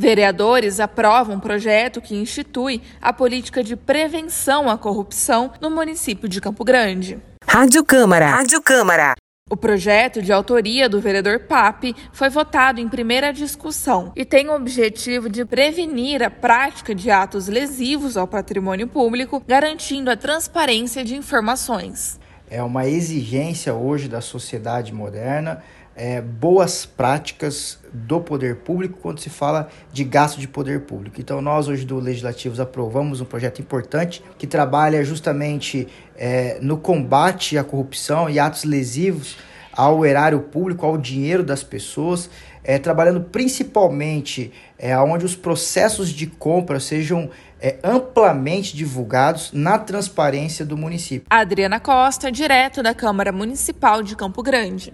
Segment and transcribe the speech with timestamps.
[0.00, 6.40] Vereadores aprovam um projeto que institui a política de prevenção à corrupção no município de
[6.40, 7.18] Campo Grande.
[7.46, 8.30] Rádio Câmara.
[8.30, 9.12] Rádio Câmara.
[9.50, 14.54] O projeto, de autoria do vereador Pape, foi votado em primeira discussão e tem o
[14.54, 21.14] objetivo de prevenir a prática de atos lesivos ao patrimônio público, garantindo a transparência de
[21.14, 22.19] informações.
[22.50, 25.62] É uma exigência hoje da sociedade moderna
[25.94, 31.20] é, boas práticas do poder público quando se fala de gasto de poder público.
[31.20, 35.86] Então, nós hoje do Legislativos aprovamos um projeto importante que trabalha justamente
[36.16, 39.36] é, no combate à corrupção e atos lesivos
[39.72, 42.30] ao erário público, ao dinheiro das pessoas,
[42.62, 50.64] é, trabalhando principalmente é, onde os processos de compra sejam é, amplamente divulgados na transparência
[50.64, 51.26] do município.
[51.28, 54.92] Adriana Costa, direto da Câmara Municipal de Campo Grande.